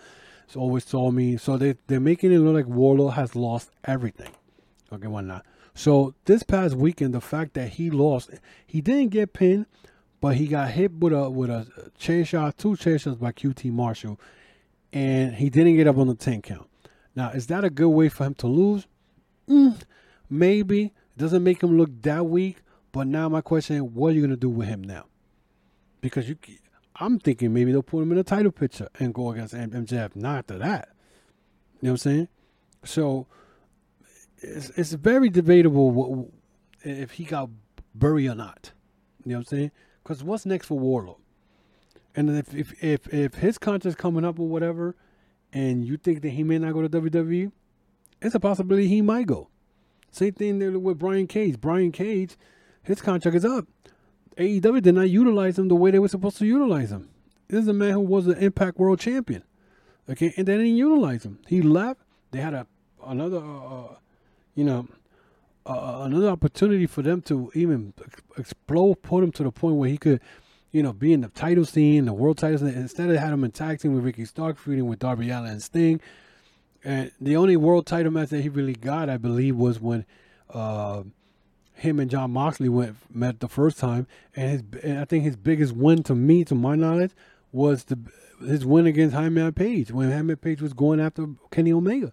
always 0.56 0.86
saw 0.86 1.12
me. 1.12 1.38
So 1.38 1.58
they 1.58 1.76
they're 1.88 2.00
making 2.00 2.32
it 2.32 2.40
look 2.40 2.56
like 2.56 2.66
Wardlow 2.66 3.14
has 3.14 3.36
lost 3.36 3.72
everything. 3.84 4.32
Okay, 4.92 5.08
whatnot. 5.08 5.46
So 5.74 6.14
this 6.26 6.44
past 6.44 6.76
weekend, 6.76 7.14
the 7.14 7.22
fact 7.22 7.54
that 7.56 7.70
he 7.70 7.90
lost, 7.90 8.30
he 8.66 8.82
didn't 8.82 9.10
get 9.10 9.34
pinned, 9.34 9.66
but 10.22 10.36
he 10.36 10.48
got 10.48 10.72
hit 10.72 10.94
with 10.94 11.14
a 11.14 11.30
with 11.30 11.50
a 11.50 11.92
chair 11.98 12.24
shot, 12.24 12.58
two 12.58 12.76
chair 12.78 12.98
shots 12.98 13.18
by 13.18 13.32
QT 13.32 13.72
Marshall, 13.72 14.20
and 14.96 15.36
he 15.36 15.50
didn't 15.50 15.76
get 15.76 15.88
up 15.88 15.98
on 15.98 16.08
the 16.08 16.16
10 16.16 16.42
count. 16.42 16.70
Now, 17.16 17.30
is 17.32 17.48
that 17.48 17.66
a 17.66 17.70
good 17.70 17.90
way 17.90 18.08
for 18.08 18.24
him 18.24 18.34
to 18.36 18.48
lose? 18.48 18.88
Mm, 19.48 19.78
maybe. 20.30 20.86
It 20.86 21.18
doesn't 21.18 21.44
make 21.44 21.62
him 21.62 21.78
look 21.78 22.02
that 22.04 22.26
weak. 22.26 22.60
But 22.94 23.08
now 23.08 23.28
my 23.28 23.42
question 23.42 23.76
is, 23.76 23.82
what 23.82 24.08
are 24.08 24.12
you 24.14 24.22
gonna 24.22 24.38
do 24.38 24.50
with 24.50 24.70
him 24.70 24.82
now? 24.82 25.08
Because 26.00 26.30
you, 26.30 26.38
I'm 26.96 27.20
thinking 27.20 27.54
maybe 27.54 27.74
they'll 27.74 27.84
put 27.84 28.04
him 28.04 28.14
in 28.14 28.18
a 28.18 28.24
title 28.24 28.54
picture 28.54 28.88
and 28.98 29.14
go 29.14 29.32
against 29.32 29.54
MJF. 29.54 30.16
Not 30.16 30.38
after 30.38 30.58
that. 30.60 30.88
You 31.82 31.88
know 31.88 31.92
what 31.92 31.92
I'm 31.92 31.98
saying? 31.98 32.28
So 32.86 33.28
it's, 34.38 34.70
it's 34.78 34.94
very 34.94 35.30
debatable 35.30 36.32
if 36.84 37.12
he 37.12 37.26
got 37.26 37.50
buried 37.94 38.30
or 38.30 38.36
not. 38.36 38.72
You 39.26 39.32
know 39.32 39.40
what 39.40 39.52
I'm 39.52 39.58
saying? 39.58 39.72
Because 40.04 40.24
what's 40.24 40.46
next 40.46 40.68
for 40.68 40.80
Wardlow? 40.80 41.18
And 42.16 42.30
if, 42.38 42.54
if 42.54 42.84
if 42.84 43.14
if 43.14 43.36
his 43.36 43.58
contract's 43.58 44.00
coming 44.00 44.24
up 44.24 44.40
or 44.40 44.48
whatever, 44.48 44.96
and 45.52 45.86
you 45.86 45.98
think 45.98 46.22
that 46.22 46.30
he 46.30 46.44
may 46.44 46.58
not 46.58 46.74
go 46.74 46.82
to 46.82 46.90
WWE, 46.90 47.52
it's 48.22 48.36
a 48.36 48.40
possibility 48.40 48.88
he 48.88 49.02
might 49.02 49.28
go. 49.28 49.50
Same 50.12 50.34
thing 50.34 50.60
there 50.60 50.72
with 50.80 50.98
Brian 50.98 51.28
Cage. 51.28 51.60
Brian 51.60 51.92
Cage, 51.92 52.38
his 52.84 53.02
contract 53.02 53.36
is 53.36 53.44
up. 53.44 53.68
AEW 54.38 54.82
did 54.82 54.96
not 54.96 55.10
utilize 55.10 55.60
him 55.60 55.68
the 55.68 55.76
way 55.76 55.92
they 55.92 56.00
were 56.00 56.08
supposed 56.08 56.38
to 56.38 56.46
utilize 56.46 56.92
him. 56.92 57.10
This 57.48 57.62
is 57.62 57.68
a 57.68 57.74
man 57.74 57.92
who 57.92 58.00
was 58.00 58.28
an 58.28 58.38
Impact 58.38 58.78
World 58.78 59.00
Champion. 59.00 59.44
Okay, 60.10 60.34
and 60.38 60.48
they 60.48 60.58
didn't 60.58 60.78
utilize 60.78 61.26
him. 61.26 61.40
He 61.48 61.62
left. 61.62 62.02
They 62.32 62.40
had 62.40 62.54
a 62.54 62.68
another, 63.06 63.38
uh, 63.38 63.96
you 64.56 64.64
know, 64.64 64.88
uh, 65.66 66.02
another 66.04 66.30
opportunity 66.30 66.86
for 66.86 67.02
them 67.02 67.22
to 67.24 67.52
even 67.56 67.94
ex- 68.04 68.22
explode, 68.38 69.02
put 69.02 69.24
him 69.24 69.32
to 69.32 69.44
the 69.44 69.52
point 69.52 69.76
where 69.76 69.90
he 69.90 69.98
could, 69.98 70.22
you 70.76 70.84
know, 70.84 70.92
being 70.92 71.22
the 71.22 71.30
title 71.30 71.64
scene, 71.64 72.04
the 72.04 72.12
world 72.12 72.38
title 72.38 72.58
scene. 72.58 72.68
Instead 72.68 73.10
of 73.10 73.16
having 73.16 73.36
him 73.36 73.46
in 73.46 73.52
tag 73.52 73.80
team 73.80 73.96
with 73.96 74.04
Ricky 74.04 74.26
Stark, 74.26 74.58
feuding 74.58 74.88
with 74.88 75.00
Darby 75.00 75.30
Allin 75.30 75.52
and 75.52 75.64
Sting. 75.64 76.02
And 76.84 77.14
the 77.22 77.38
only 77.38 77.56
world 77.56 77.86
title 77.86 78.12
match 78.12 78.28
that 78.32 78.42
he 78.42 78.50
really 78.50 78.74
got, 78.74 79.10
I 79.10 79.16
believe, 79.16 79.56
was 79.56 79.80
when 79.80 80.06
uh, 80.50 81.04
him 81.76 81.98
and 81.98 82.12
Jon 82.12 82.32
Moxley 82.32 82.68
went 82.68 82.98
met 83.10 83.40
the 83.40 83.48
first 83.48 83.80
time. 83.80 84.06
And 84.36 84.52
his, 84.52 84.64
and 84.84 85.00
I 85.00 85.06
think 85.06 85.24
his 85.24 85.38
biggest 85.38 85.72
win 85.72 86.04
to 86.04 86.14
me, 86.14 86.44
to 86.44 86.56
my 86.56 86.76
knowledge, 86.76 87.12
was 87.54 87.86
the 87.86 87.98
his 88.46 88.66
win 88.66 88.86
against 88.86 89.16
Hangman 89.16 89.54
Page 89.54 89.92
when 89.92 90.12
Hangman 90.12 90.36
Page 90.36 90.62
was 90.62 90.74
going 90.74 91.00
after 91.00 91.26
Kenny 91.52 91.72
Omega. 91.72 92.12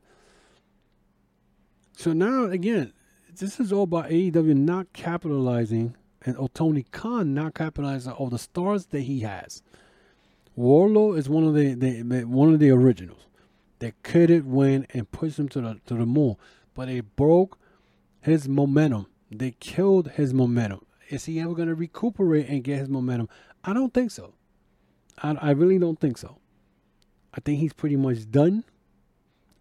So 1.96 2.12
now 2.12 2.44
again, 2.44 2.92
this 3.36 3.58
is 3.58 3.72
all 3.72 3.82
about 3.82 4.10
AEW 4.10 4.54
not 4.54 4.92
capitalizing 4.92 5.96
and 6.24 6.36
oh, 6.38 6.48
Tony 6.52 6.84
Khan 6.90 7.34
not 7.34 7.54
capitalizing 7.54 8.12
on 8.12 8.30
the 8.30 8.38
stars 8.38 8.86
that 8.86 9.02
he 9.02 9.20
has. 9.20 9.62
Wardlow 10.56 11.16
is 11.16 11.28
one 11.28 11.44
of 11.44 11.54
the, 11.54 11.74
the, 11.74 12.02
the 12.02 12.24
one 12.24 12.52
of 12.52 12.60
the 12.60 12.70
originals 12.70 13.26
that 13.78 14.00
couldn't 14.02 14.46
win 14.46 14.86
and 14.90 15.10
push 15.10 15.38
him 15.38 15.48
to 15.50 15.60
the 15.60 15.80
to 15.86 15.94
the 15.94 16.06
moon, 16.06 16.36
but 16.74 16.86
they 16.86 17.00
broke 17.00 17.58
his 18.20 18.48
momentum. 18.48 19.06
They 19.30 19.52
killed 19.52 20.12
his 20.12 20.34
momentum. 20.34 20.84
Is 21.08 21.24
he 21.24 21.40
ever 21.40 21.54
going 21.54 21.68
to 21.68 21.74
recuperate 21.74 22.48
and 22.48 22.62
get 22.62 22.78
his 22.78 22.88
momentum? 22.88 23.28
I 23.64 23.72
don't 23.72 23.92
think 23.92 24.10
so. 24.10 24.34
I, 25.22 25.36
I 25.40 25.50
really 25.50 25.78
don't 25.78 26.00
think 26.00 26.18
so. 26.18 26.38
I 27.34 27.40
think 27.40 27.60
he's 27.60 27.72
pretty 27.72 27.96
much 27.96 28.30
done 28.30 28.64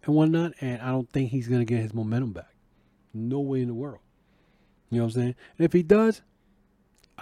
and 0.04 0.14
whatnot, 0.14 0.52
and 0.60 0.80
I 0.82 0.90
don't 0.90 1.10
think 1.10 1.30
he's 1.30 1.48
going 1.48 1.60
to 1.60 1.64
get 1.64 1.80
his 1.80 1.94
momentum 1.94 2.32
back. 2.32 2.54
No 3.14 3.40
way 3.40 3.62
in 3.62 3.68
the 3.68 3.74
world. 3.74 4.00
You 4.90 4.98
know 4.98 5.04
what 5.04 5.14
I'm 5.14 5.22
saying? 5.22 5.34
And 5.58 5.64
if 5.64 5.72
he 5.72 5.82
does, 5.82 6.22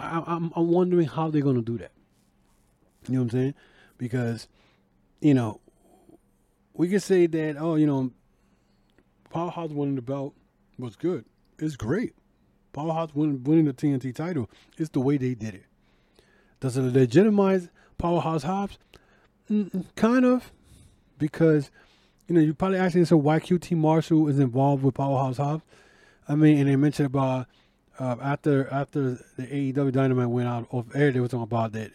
I, 0.01 0.23
I'm, 0.27 0.53
I'm 0.57 0.69
wondering 0.69 1.07
how 1.07 1.31
they're 1.31 1.43
to 1.43 1.63
do 1.63 1.79
that. 1.79 1.93
You 3.09 3.15
know 3.15 3.21
what 3.21 3.25
I'm 3.25 3.31
saying? 3.31 3.55
Because, 3.99 4.49
you 5.21 5.35
know, 5.35 5.61
we 6.75 6.89
could 6.89 7.03
say 7.03 7.27
that, 7.27 7.57
oh, 7.59 7.75
you 7.75 7.87
know, 7.87 8.11
Powerhouse 9.31 9.71
winning 9.71 9.97
the 9.97 10.03
belt 10.03 10.35
was 10.79 10.97
good. 10.97 11.25
It's 11.59 11.77
great. 11.77 12.15
Powerhouse 12.73 13.15
winning, 13.15 13.45
winning 13.45 13.67
the 13.67 13.73
TNT 13.73 14.15
title 14.15 14.49
is 14.79 14.91
the 14.91 15.01
way 15.01 15.17
they 15.17 15.35
did 15.35 15.55
it. 15.55 15.67
Does 16.61 16.77
it 16.77 16.83
legitimize 16.83 17.69
Powerhouse 17.99 18.43
Hobbs? 18.43 18.79
Kind 19.97 20.25
of, 20.25 20.53
because 21.19 21.71
you 22.29 22.35
know 22.35 22.41
you're 22.41 22.55
probably 22.55 22.79
asking 22.79 23.01
yourself 23.01 23.23
why 23.23 23.41
QT 23.41 23.77
Marshall 23.77 24.29
is 24.29 24.39
involved 24.39 24.85
with 24.85 24.95
Powerhouse 24.95 25.39
Hobbs. 25.39 25.65
I 26.29 26.37
mean, 26.37 26.59
and 26.59 26.69
they 26.69 26.77
mentioned 26.77 27.07
about 27.07 27.49
uh, 28.01 28.17
after 28.23 28.67
after 28.73 29.19
the 29.37 29.47
AEW 29.47 29.93
Dynamite 29.93 30.31
went 30.31 30.49
out 30.49 30.67
of 30.73 30.97
air, 30.97 31.13
they 31.13 31.21
were 31.21 31.29
talking 31.29 31.43
about 31.43 31.73
that 31.73 31.93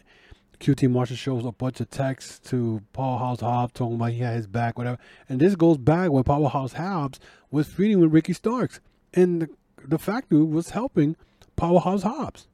QT 0.60 0.88
Marshall 0.88 1.16
shows 1.16 1.44
a 1.44 1.50
bunch 1.50 1.80
of 1.80 1.90
texts 1.90 2.38
to 2.50 2.80
Powerhouse 2.92 3.40
Hobbs 3.40 3.72
talking 3.72 3.96
about 3.96 4.12
he 4.12 4.20
had 4.20 4.36
his 4.36 4.46
back, 4.46 4.78
whatever. 4.78 4.98
And 5.28 5.40
this 5.40 5.56
goes 5.56 5.78
back 5.78 6.10
when 6.10 6.22
Powerhouse 6.22 6.74
Hobbs 6.74 7.18
was 7.50 7.66
feeding 7.66 7.98
with 7.98 8.12
Ricky 8.12 8.32
Starks, 8.32 8.80
and 9.12 9.42
the, 9.42 9.48
the 9.84 9.98
factory 9.98 10.42
was 10.44 10.70
helping 10.70 11.16
Powerhouse 11.56 12.04
Hobbs 12.04 12.46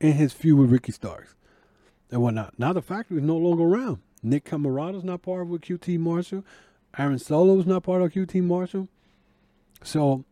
in 0.00 0.14
his 0.14 0.32
feud 0.32 0.58
with 0.58 0.72
Ricky 0.72 0.92
Starks 0.92 1.34
and 2.10 2.22
whatnot. 2.22 2.58
Now 2.58 2.72
the 2.72 2.82
factory 2.82 3.18
is 3.18 3.22
no 3.22 3.36
longer 3.36 3.64
around. 3.64 3.98
Nick 4.22 4.44
Comoroto's 4.46 5.04
not 5.04 5.20
part 5.20 5.42
of 5.42 5.48
QT 5.48 5.98
Marshall. 5.98 6.44
Aaron 6.98 7.18
Solo's 7.18 7.66
not 7.66 7.82
part 7.82 8.00
of 8.00 8.12
QT 8.12 8.42
Marshall. 8.42 8.88
So 9.82 10.24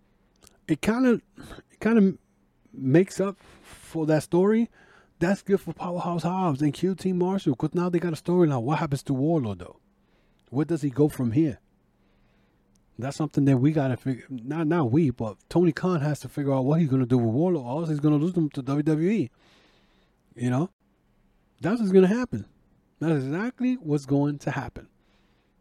it 0.67 0.81
kind 0.81 1.07
of 1.07 1.23
it 1.71 1.81
kind 1.81 1.99
of 1.99 2.19
makes 2.81 3.21
up 3.21 3.37
for 3.63 4.07
that 4.07 4.23
story. 4.23 4.69
That's 5.19 5.43
good 5.43 5.61
for 5.61 5.73
Powerhouse 5.73 6.23
Hobbs 6.23 6.63
and 6.63 6.73
QT 6.73 7.15
Marshall 7.15 7.55
because 7.55 7.75
now 7.75 7.89
they 7.89 7.99
got 7.99 8.13
a 8.13 8.17
story 8.17 8.49
now. 8.49 8.61
What 8.61 8.79
happens 8.79 9.03
to 9.05 9.13
Wardlow 9.13 9.59
though? 9.59 9.81
Where 10.51 10.65
does 10.65 10.83
he 10.83 10.91
go 10.91 11.09
from 11.09 11.33
here? 11.33 11.59
That's 12.99 13.17
something 13.17 13.45
that 13.45 13.59
we 13.59 13.73
gotta 13.73 13.97
figure. 13.97 14.25
Not 14.29 14.67
not 14.67 14.91
we, 14.91 15.11
but 15.11 15.37
Tony 15.49 15.73
Khan 15.73 16.01
has 16.01 16.21
to 16.21 16.29
figure 16.29 16.53
out 16.53 16.65
what 16.65 16.81
he's 16.81 16.89
gonna 16.89 17.07
do 17.07 17.19
with 17.19 17.35
Wardlow. 17.35 17.65
Or 17.65 17.81
else 17.81 17.89
he's 17.89 18.01
gonna 18.01 18.17
lose 18.17 18.33
them 18.33 18.51
to 18.51 18.63
WWE. 18.63 19.31
You 20.35 20.51
know, 20.51 20.71
that's 21.61 21.81
what's 21.81 21.93
gonna 21.93 22.07
happen. 22.07 22.47
That's 23.01 23.25
exactly 23.25 23.75
what's 23.75 24.07
going 24.07 24.39
to 24.39 24.51
happen. 24.51 24.89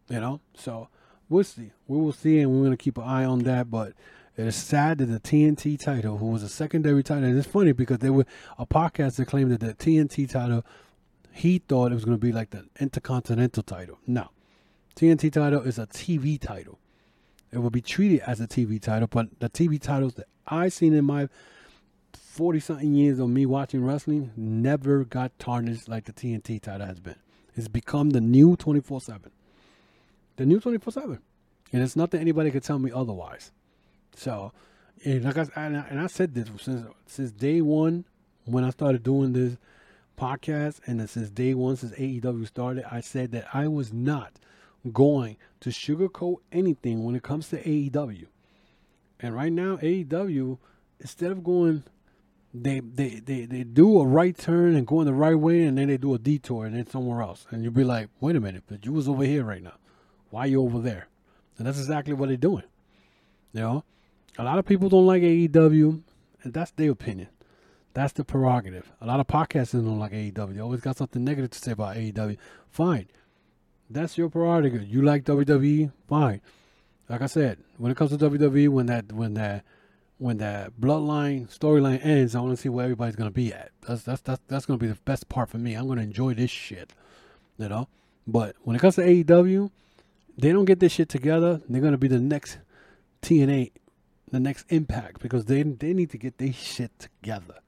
You 0.09 0.19
know, 0.19 0.41
so 0.55 0.89
we'll 1.29 1.43
see. 1.43 1.71
We 1.87 1.97
will 1.97 2.13
see, 2.13 2.39
and 2.39 2.51
we're 2.51 2.63
gonna 2.63 2.77
keep 2.77 2.97
an 2.97 3.03
eye 3.03 3.25
on 3.25 3.39
that. 3.39 3.69
But 3.69 3.93
it 4.37 4.45
is 4.45 4.55
sad 4.55 4.99
that 4.99 5.07
the 5.07 5.19
TNT 5.19 5.79
title, 5.79 6.19
who 6.19 6.27
was 6.27 6.43
a 6.43 6.49
secondary 6.49 7.01
title, 7.01 7.23
and 7.23 7.37
it's 7.37 7.47
funny 7.47 7.71
because 7.71 7.97
there 7.99 8.13
were 8.13 8.25
a 8.59 8.67
podcast 8.67 9.15
that 9.15 9.25
claimed 9.25 9.51
that 9.51 9.59
the 9.59 9.73
TNT 9.73 10.29
title, 10.29 10.63
he 11.31 11.57
thought 11.57 11.91
it 11.91 11.95
was 11.95 12.05
gonna 12.05 12.17
be 12.17 12.31
like 12.31 12.51
the 12.51 12.65
Intercontinental 12.79 13.63
title. 13.63 13.97
No, 14.05 14.29
TNT 14.95 15.31
title 15.33 15.63
is 15.63 15.79
a 15.79 15.87
TV 15.87 16.39
title. 16.39 16.77
It 17.51 17.59
will 17.59 17.71
be 17.71 17.81
treated 17.81 18.19
as 18.27 18.39
a 18.39 18.47
TV 18.47 18.79
title, 18.79 19.07
but 19.07 19.39
the 19.39 19.49
TV 19.49 19.81
titles 19.81 20.13
that 20.15 20.27
I've 20.45 20.73
seen 20.73 20.93
in 20.93 21.05
my 21.05 21.29
40 22.13 22.59
something 22.59 22.93
years 22.93 23.17
of 23.17 23.29
me 23.29 23.47
watching 23.47 23.83
wrestling 23.83 24.31
never 24.37 25.03
got 25.03 25.37
tarnished 25.39 25.89
like 25.89 26.05
the 26.05 26.13
TNT 26.13 26.61
title 26.61 26.85
has 26.85 26.99
been. 26.99 27.15
It's 27.55 27.67
become 27.67 28.11
the 28.11 28.21
new 28.21 28.55
24 28.55 29.01
7. 29.01 29.31
The 30.35 30.45
new 30.45 30.59
24 30.59 30.93
7. 30.93 31.19
And 31.73 31.81
it's 31.81 31.95
not 31.95 32.11
that 32.11 32.19
anybody 32.19 32.51
could 32.51 32.63
tell 32.63 32.77
me 32.77 32.91
otherwise. 32.93 33.51
So, 34.17 34.51
and 35.05 35.23
like 35.23 35.37
I, 35.37 35.47
and 35.55 35.77
I, 35.77 35.85
and 35.89 35.99
I 36.01 36.07
said 36.07 36.33
this 36.33 36.49
since, 36.59 36.87
since 37.05 37.31
day 37.31 37.61
one 37.61 38.05
when 38.45 38.63
I 38.63 38.71
started 38.71 39.03
doing 39.03 39.33
this 39.33 39.57
podcast, 40.17 40.79
and 40.87 41.07
since 41.07 41.29
day 41.29 41.53
one, 41.53 41.75
since 41.75 41.91
AEW 41.93 42.47
started, 42.47 42.83
I 42.91 43.01
said 43.01 43.31
that 43.33 43.45
I 43.53 43.67
was 43.67 43.93
not 43.93 44.33
going 44.91 45.37
to 45.59 45.69
sugarcoat 45.69 46.37
anything 46.51 47.03
when 47.03 47.15
it 47.15 47.21
comes 47.21 47.49
to 47.49 47.61
AEW. 47.61 48.25
And 49.19 49.35
right 49.35 49.51
now, 49.51 49.77
AEW, 49.77 50.57
instead 50.99 51.31
of 51.31 51.43
going 51.43 51.83
they, 52.53 52.79
they 52.79 53.19
they 53.23 53.45
they 53.45 53.63
do 53.63 53.99
a 53.99 54.07
right 54.07 54.35
turn 54.35 54.75
and 54.75 54.87
going 54.87 55.05
the 55.05 55.13
right 55.13 55.35
way, 55.35 55.63
and 55.63 55.77
then 55.77 55.89
they 55.89 55.97
do 55.97 56.15
a 56.15 56.17
detour 56.17 56.65
and 56.65 56.75
then 56.75 56.87
somewhere 56.87 57.21
else, 57.21 57.45
and 57.51 57.63
you'll 57.63 57.73
be 57.73 57.83
like, 57.83 58.09
wait 58.19 58.35
a 58.35 58.39
minute, 58.39 58.63
but 58.67 58.83
you 58.83 58.93
was 58.93 59.07
over 59.07 59.25
here 59.25 59.43
right 59.43 59.61
now. 59.61 59.75
Why 60.31 60.45
you 60.45 60.63
over 60.63 60.79
there? 60.79 61.07
And 61.57 61.67
that's 61.67 61.77
exactly 61.77 62.13
what 62.13 62.29
they're 62.29 62.37
doing. 62.37 62.63
You 63.53 63.61
know, 63.61 63.83
a 64.37 64.43
lot 64.43 64.59
of 64.59 64.65
people 64.65 64.89
don't 64.89 65.05
like 65.05 65.23
AEW, 65.23 66.01
and 66.43 66.53
that's 66.53 66.71
their 66.71 66.91
opinion. 66.91 67.29
That's 67.93 68.13
the 68.13 68.23
prerogative. 68.23 68.91
A 69.01 69.07
lot 69.07 69.19
of 69.19 69.27
podcasters 69.27 69.83
don't 69.83 69.97
like 69.99 70.11
AEW. 70.11 70.53
They 70.53 70.61
always 70.61 70.81
got 70.81 70.97
something 70.97 71.23
negative 71.23 71.49
to 71.51 71.59
say 71.59 71.71
about 71.71 71.95
AEW. 71.95 72.37
Fine. 72.69 73.07
That's 73.89 74.17
your 74.17 74.29
prerogative. 74.29 74.87
You 74.87 75.01
like 75.01 75.23
WWE? 75.23 75.91
Fine. 76.07 76.41
Like 77.09 77.21
I 77.21 77.25
said, 77.25 77.57
when 77.77 77.91
it 77.91 77.97
comes 77.97 78.11
to 78.11 78.17
WWE, 78.17 78.69
when 78.69 78.85
that 78.87 79.11
when 79.11 79.33
that 79.35 79.63
when 80.17 80.37
that 80.37 80.73
bloodline 80.79 81.47
storyline 81.47 82.03
ends, 82.05 82.35
I 82.35 82.41
want 82.41 82.55
to 82.55 82.61
see 82.61 82.69
where 82.69 82.83
everybody's 82.83 83.15
gonna 83.15 83.31
be 83.31 83.53
at. 83.53 83.71
That's 83.87 84.03
that's 84.03 84.21
that's 84.21 84.41
that's 84.47 84.65
gonna 84.65 84.77
be 84.77 84.87
the 84.87 84.95
best 85.05 85.29
part 85.29 85.49
for 85.49 85.57
me. 85.57 85.73
I'm 85.73 85.87
gonna 85.87 86.01
enjoy 86.01 86.33
this 86.33 86.51
shit, 86.51 86.93
you 87.57 87.69
know. 87.69 87.87
But 88.25 88.55
when 88.63 88.75
it 88.75 88.79
comes 88.79 88.95
to 88.95 89.01
AEW, 89.01 89.71
they 90.37 90.51
don't 90.51 90.65
get 90.65 90.79
this 90.79 90.91
shit 90.91 91.07
together. 91.07 91.61
They're 91.69 91.81
gonna 91.81 91.97
be 91.97 92.09
the 92.09 92.19
next 92.19 92.57
TNA, 93.21 93.71
the 94.31 94.39
next 94.39 94.65
Impact 94.69 95.21
because 95.21 95.45
they 95.45 95.63
they 95.63 95.93
need 95.93 96.09
to 96.11 96.17
get 96.17 96.37
their 96.37 96.53
shit 96.53 96.91
together. 96.99 97.59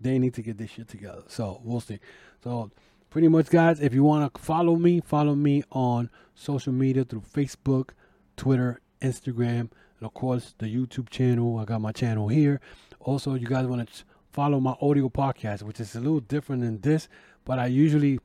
They 0.00 0.18
need 0.18 0.34
to 0.34 0.42
get 0.42 0.58
this 0.58 0.70
shit 0.70 0.88
together. 0.88 1.22
So 1.28 1.60
we'll 1.64 1.80
see. 1.80 2.00
So 2.44 2.70
pretty 3.10 3.28
much, 3.28 3.48
guys, 3.48 3.80
if 3.80 3.94
you 3.94 4.04
want 4.04 4.32
to 4.34 4.40
follow 4.40 4.76
me, 4.76 5.00
follow 5.00 5.34
me 5.34 5.62
on 5.72 6.10
social 6.34 6.72
media 6.72 7.04
through 7.04 7.22
Facebook, 7.22 7.90
Twitter, 8.36 8.80
Instagram 9.00 9.70
and 9.98 10.06
of 10.06 10.14
course 10.14 10.54
the 10.58 10.66
YouTube 10.66 11.08
channel. 11.10 11.58
I 11.58 11.64
got 11.64 11.80
my 11.80 11.92
channel 11.92 12.28
here. 12.28 12.60
Also, 13.00 13.34
you 13.34 13.46
guys 13.46 13.66
want 13.66 13.88
to 13.88 14.04
follow 14.32 14.60
my 14.60 14.74
audio 14.80 15.08
podcast, 15.08 15.62
which 15.62 15.80
is 15.80 15.94
a 15.94 16.00
little 16.00 16.20
different 16.20 16.62
than 16.62 16.80
this, 16.80 17.08
but 17.44 17.58
I 17.58 17.66
usually 17.66 18.20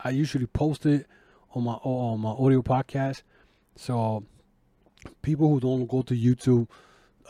I 0.00 0.10
usually 0.10 0.46
post 0.46 0.86
it 0.86 1.06
on 1.54 1.64
my 1.64 1.74
on 1.82 2.20
my 2.20 2.30
audio 2.30 2.62
podcast. 2.62 3.22
So 3.76 4.24
people 5.22 5.48
who 5.48 5.60
don't 5.60 5.86
go 5.86 6.02
to 6.02 6.14
YouTube 6.14 6.68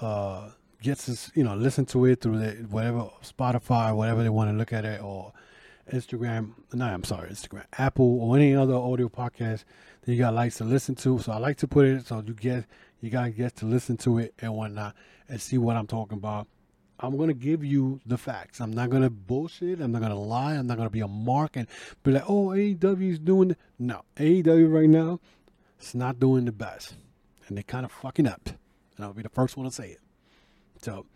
uh 0.00 0.50
gets 0.82 1.06
to 1.06 1.32
you 1.38 1.44
know 1.44 1.54
listen 1.54 1.86
to 1.86 2.04
it 2.04 2.20
through 2.20 2.38
the 2.38 2.50
whatever 2.68 3.08
Spotify, 3.22 3.94
whatever 3.94 4.22
they 4.22 4.28
want 4.28 4.50
to 4.50 4.56
look 4.56 4.72
at 4.72 4.84
it, 4.84 5.02
or 5.02 5.32
Instagram. 5.92 6.52
No, 6.72 6.86
I'm 6.86 7.04
sorry, 7.04 7.30
Instagram, 7.30 7.64
Apple, 7.78 8.20
or 8.20 8.36
any 8.36 8.54
other 8.54 8.74
audio 8.74 9.08
podcast 9.08 9.64
that 10.02 10.12
you 10.12 10.18
got 10.18 10.34
likes 10.34 10.56
to 10.58 10.64
listen 10.64 10.94
to. 10.96 11.18
So 11.18 11.32
I 11.32 11.38
like 11.38 11.56
to 11.58 11.68
put 11.68 11.86
it 11.86 12.06
so 12.06 12.22
you 12.26 12.34
get 12.34 12.64
you 13.00 13.10
gotta 13.10 13.30
get 13.30 13.56
to 13.56 13.66
listen 13.66 13.96
to 13.98 14.18
it 14.18 14.34
and 14.40 14.54
whatnot 14.54 14.94
and 15.28 15.40
see 15.40 15.58
what 15.58 15.76
I'm 15.76 15.86
talking 15.86 16.18
about. 16.18 16.48
I'm 17.00 17.16
gonna 17.18 17.34
give 17.34 17.64
you 17.64 18.00
the 18.06 18.16
facts. 18.16 18.60
I'm 18.60 18.72
not 18.72 18.88
gonna 18.90 19.10
bullshit. 19.10 19.80
I'm 19.80 19.92
not 19.92 20.00
gonna 20.00 20.18
lie. 20.18 20.54
I'm 20.54 20.66
not 20.66 20.76
gonna 20.76 20.90
be 20.90 21.00
a 21.00 21.08
mark 21.08 21.56
and 21.56 21.66
be 22.02 22.12
like, 22.12 22.24
oh, 22.28 22.48
AEW 22.48 23.10
is 23.12 23.18
doing. 23.18 23.56
No, 23.78 24.02
AEW 24.16 24.72
right 24.72 24.88
now, 24.88 25.20
it's 25.78 25.94
not 25.94 26.18
doing 26.20 26.44
the 26.44 26.52
best. 26.52 26.94
and 27.48 27.58
they 27.58 27.62
kind 27.62 27.84
of 27.84 27.92
fucking 27.92 28.26
up. 28.26 28.50
And 28.96 29.04
I'll 29.04 29.12
be 29.12 29.22
the 29.22 29.28
first 29.28 29.56
one 29.56 29.66
to 29.66 29.72
say 29.72 29.90
it. 29.90 30.00
So, 30.82 31.06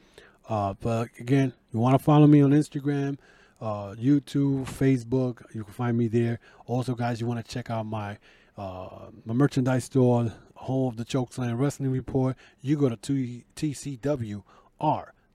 uh, 0.49 0.75
but 0.80 1.08
again, 1.18 1.52
you 1.73 1.80
want 1.80 1.99
to 1.99 2.02
follow 2.02 2.26
me 2.26 2.40
on 2.40 2.50
Instagram, 2.50 3.18
uh, 3.61 3.94
YouTube, 3.94 4.64
Facebook. 4.66 5.42
You 5.54 5.64
can 5.64 5.73
find 5.73 5.97
me 5.97 6.08
there. 6.08 6.40
Also, 6.66 6.94
guys, 6.94 7.20
you 7.20 7.26
want 7.26 7.44
to 7.44 7.52
check 7.52 7.70
out 7.70 7.87
my 7.87 8.18
uh, 8.56 9.11
my 9.25 9.35
merchandise 9.35 9.85
store, 9.85 10.32
home 10.56 10.88
of 10.88 10.97
the 10.97 11.04
Chokeslam 11.04 11.58
Wrestling 11.58 11.92
Report. 11.92 12.37
You 12.61 12.76
go 12.76 12.88
to 12.88 12.97
t- 12.97 13.44
TCWR 13.54 14.42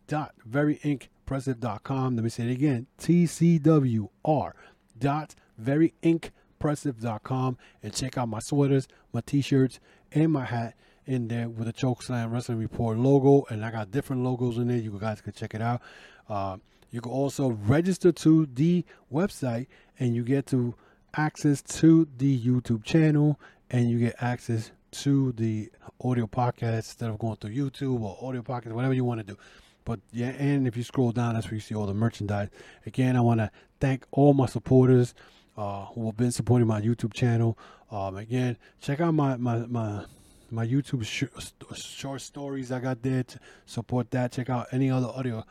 dot 0.07 0.35
veryinkpressive.com. 0.49 2.15
Let 2.15 2.23
me 2.23 2.29
say 2.29 2.49
it 2.49 2.51
again. 2.51 2.87
TCWR 2.99 4.51
dot 4.99 5.35
veryinkpressive.com 5.61 7.57
and 7.81 7.93
check 7.93 8.17
out 8.17 8.27
my 8.27 8.39
sweaters, 8.39 8.87
my 9.13 9.21
t-shirts, 9.21 9.79
and 10.11 10.31
my 10.31 10.45
hat 10.45 10.75
in 11.05 11.27
there 11.27 11.49
with 11.49 11.67
a 11.67 11.73
Chokeslam 11.73 12.31
Wrestling 12.31 12.59
Report 12.59 12.97
logo. 12.97 13.45
And 13.49 13.65
I 13.65 13.71
got 13.71 13.91
different 13.91 14.23
logos 14.23 14.57
in 14.57 14.67
there. 14.67 14.77
You 14.77 14.97
guys 14.99 15.21
can 15.21 15.33
check 15.33 15.53
it 15.53 15.61
out. 15.61 15.81
Uh, 16.29 16.57
you 16.91 17.01
can 17.01 17.11
also 17.11 17.49
register 17.49 18.11
to 18.11 18.45
the 18.53 18.85
website 19.11 19.67
and 19.99 20.15
you 20.15 20.23
get 20.23 20.45
to 20.47 20.75
access 21.15 21.61
to 21.61 22.07
the 22.17 22.39
YouTube 22.39 22.83
channel 22.83 23.39
and 23.69 23.89
you 23.89 23.99
get 23.99 24.15
access 24.21 24.71
to 24.91 25.31
the 25.33 25.71
audio 26.03 26.27
podcast 26.27 26.75
instead 26.75 27.09
of 27.09 27.17
going 27.17 27.35
through 27.37 27.51
YouTube 27.51 28.01
or 28.01 28.17
audio 28.21 28.41
podcast, 28.41 28.73
whatever 28.73 28.93
you 28.93 29.03
want 29.03 29.19
to 29.19 29.25
do. 29.25 29.37
But 29.85 29.99
yeah, 30.11 30.29
and 30.29 30.67
if 30.67 30.77
you 30.77 30.83
scroll 30.83 31.11
down, 31.11 31.33
that's 31.33 31.47
where 31.47 31.55
you 31.55 31.59
see 31.59 31.75
all 31.75 31.85
the 31.85 31.93
merchandise. 31.93 32.49
Again, 32.85 33.17
I 33.17 33.21
want 33.21 33.39
to 33.39 33.51
thank 33.79 34.05
all 34.11 34.33
my 34.33 34.45
supporters 34.45 35.13
uh, 35.57 35.85
who 35.85 36.05
have 36.05 36.17
been 36.17 36.31
supporting 36.31 36.67
my 36.67 36.81
YouTube 36.81 37.13
channel. 37.13 37.57
Um, 37.91 38.17
again, 38.17 38.57
check 38.79 39.01
out 39.01 39.13
my 39.13 39.35
my 39.37 39.57
my 39.65 40.05
my 40.53 40.67
YouTube 40.67 41.03
sh- 41.03 41.81
short 41.81 42.21
stories 42.21 42.71
I 42.71 42.79
got 42.79 43.01
there 43.01 43.23
to 43.23 43.39
support 43.65 44.11
that. 44.11 44.31
Check 44.31 44.49
out 44.49 44.67
any 44.71 44.89
other 44.91 45.07
audio, 45.07 45.43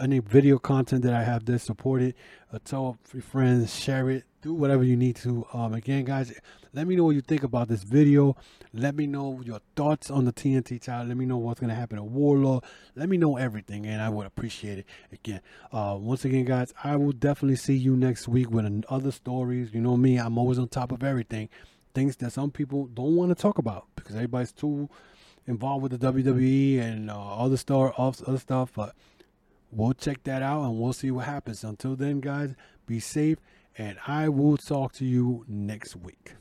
any 0.00 0.18
video 0.18 0.58
content 0.58 1.02
that 1.02 1.12
I 1.12 1.22
have 1.22 1.44
there. 1.44 1.58
Support 1.58 2.02
it. 2.02 2.16
Uh, 2.50 2.58
tell 2.64 2.98
your 3.12 3.22
friends, 3.22 3.78
share 3.78 4.08
it, 4.08 4.24
do 4.40 4.54
whatever 4.54 4.82
you 4.82 4.96
need 4.96 5.16
to. 5.16 5.46
Um, 5.52 5.74
again, 5.74 6.04
guys, 6.04 6.32
let 6.72 6.86
me 6.86 6.96
know 6.96 7.04
what 7.04 7.14
you 7.14 7.20
think 7.20 7.42
about 7.42 7.68
this 7.68 7.82
video. 7.82 8.34
Let 8.72 8.94
me 8.94 9.06
know 9.06 9.42
your 9.44 9.60
thoughts 9.74 10.10
on 10.10 10.24
the 10.24 10.32
TNT 10.32 10.80
title. 10.80 11.08
Let 11.08 11.18
me 11.18 11.26
know 11.26 11.36
what's 11.36 11.60
gonna 11.60 11.74
happen 11.74 11.98
to 11.98 12.04
Wardlow. 12.04 12.64
Let 12.94 13.10
me 13.10 13.18
know 13.18 13.36
everything, 13.36 13.84
and 13.84 14.00
I 14.00 14.08
would 14.08 14.26
appreciate 14.26 14.78
it. 14.78 14.86
Again, 15.12 15.42
uh, 15.70 15.96
once 16.00 16.24
again, 16.24 16.46
guys, 16.46 16.72
I 16.82 16.96
will 16.96 17.12
definitely 17.12 17.56
see 17.56 17.76
you 17.76 17.94
next 17.94 18.26
week 18.26 18.50
with 18.50 18.84
other 18.88 19.10
stories. 19.12 19.74
You 19.74 19.82
know 19.82 19.98
me, 19.98 20.16
I'm 20.16 20.38
always 20.38 20.58
on 20.58 20.68
top 20.68 20.92
of 20.92 21.02
everything 21.02 21.50
things 21.96 22.16
that 22.16 22.30
some 22.30 22.50
people 22.50 22.86
don't 22.88 23.16
want 23.16 23.30
to 23.30 23.34
talk 23.34 23.56
about 23.56 23.86
because 23.96 24.14
everybody's 24.14 24.52
too 24.52 24.88
involved 25.46 25.82
with 25.82 25.98
the 25.98 26.12
WWE 26.12 26.78
and 26.78 27.10
uh, 27.10 27.36
other 27.36 27.56
star 27.56 27.94
other 27.96 28.38
stuff. 28.38 28.72
But 28.76 28.94
we'll 29.72 29.94
check 29.94 30.22
that 30.24 30.42
out 30.42 30.64
and 30.64 30.78
we'll 30.78 30.92
see 30.92 31.10
what 31.10 31.24
happens. 31.24 31.64
Until 31.64 31.96
then, 31.96 32.20
guys, 32.20 32.54
be 32.86 33.00
safe, 33.00 33.38
and 33.78 33.96
I 34.06 34.28
will 34.28 34.58
talk 34.58 34.92
to 34.94 35.06
you 35.06 35.44
next 35.48 35.96
week. 35.96 36.34